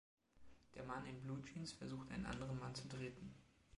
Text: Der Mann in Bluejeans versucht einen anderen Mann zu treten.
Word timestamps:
Der 0.73 0.83
Mann 0.83 1.05
in 1.05 1.21
Bluejeans 1.21 1.73
versucht 1.73 2.09
einen 2.09 2.25
anderen 2.25 2.57
Mann 2.57 2.73
zu 2.73 2.87
treten. 2.87 3.35